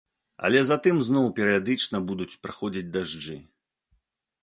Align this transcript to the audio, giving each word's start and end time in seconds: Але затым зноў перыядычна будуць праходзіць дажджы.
Але 0.47 0.63
затым 0.69 1.01
зноў 1.09 1.27
перыядычна 1.41 1.97
будуць 2.09 2.31
праходзіць 2.47 2.87
дажджы. 2.99 3.41